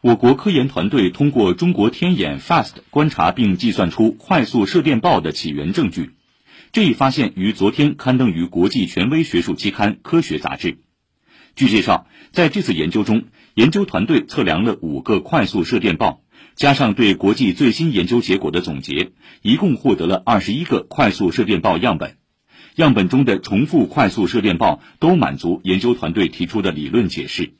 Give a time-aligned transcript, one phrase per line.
[0.00, 6.12] 我国科研团队通过中国天眼 FAST 观察并计算出快速射电暴的起源证据。
[6.70, 10.78] 这一发现于昨天刊登于国际权威学术期刊《科学》杂志。
[11.56, 13.24] 据介绍，在这次研究中，
[13.54, 16.22] 研究团队测量了五个快速射电暴，
[16.54, 19.10] 加上对国际最新研究结果的总结，
[19.42, 22.18] 一共获得了二十一个快速射电暴样本。
[22.76, 27.54] 样本中的重复快速射电暴都满足研究团队提出的理论解释。